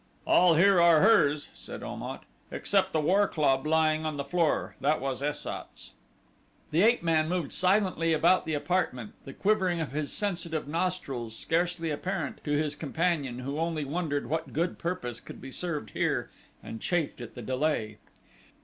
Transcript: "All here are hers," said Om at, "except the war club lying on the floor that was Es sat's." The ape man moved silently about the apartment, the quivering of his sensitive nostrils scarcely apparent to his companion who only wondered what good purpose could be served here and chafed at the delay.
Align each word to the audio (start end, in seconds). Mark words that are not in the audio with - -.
"All 0.25 0.55
here 0.55 0.81
are 0.81 0.99
hers," 1.01 1.49
said 1.53 1.83
Om 1.83 2.01
at, 2.01 2.23
"except 2.49 2.91
the 2.91 2.99
war 2.99 3.27
club 3.27 3.67
lying 3.67 4.03
on 4.03 4.17
the 4.17 4.23
floor 4.23 4.75
that 4.81 4.99
was 4.99 5.21
Es 5.21 5.41
sat's." 5.41 5.91
The 6.71 6.81
ape 6.81 7.03
man 7.03 7.29
moved 7.29 7.53
silently 7.53 8.11
about 8.11 8.47
the 8.47 8.55
apartment, 8.55 9.13
the 9.25 9.33
quivering 9.33 9.79
of 9.79 9.91
his 9.91 10.11
sensitive 10.11 10.67
nostrils 10.67 11.37
scarcely 11.37 11.91
apparent 11.91 12.43
to 12.45 12.51
his 12.57 12.73
companion 12.73 13.37
who 13.41 13.59
only 13.59 13.85
wondered 13.85 14.25
what 14.27 14.53
good 14.53 14.79
purpose 14.79 15.19
could 15.19 15.39
be 15.39 15.51
served 15.51 15.91
here 15.91 16.31
and 16.63 16.81
chafed 16.81 17.21
at 17.21 17.35
the 17.35 17.43
delay. 17.43 17.99